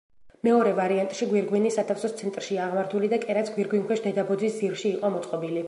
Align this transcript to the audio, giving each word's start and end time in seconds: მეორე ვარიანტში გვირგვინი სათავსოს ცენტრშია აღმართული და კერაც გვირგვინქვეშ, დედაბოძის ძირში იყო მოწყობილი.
მეორე 0.45 0.69
ვარიანტში 0.79 1.27
გვირგვინი 1.33 1.73
სათავსოს 1.75 2.17
ცენტრშია 2.23 2.65
აღმართული 2.67 3.11
და 3.13 3.21
კერაც 3.29 3.55
გვირგვინქვეშ, 3.59 4.05
დედაბოძის 4.09 4.61
ძირში 4.63 4.93
იყო 4.97 5.17
მოწყობილი. 5.19 5.59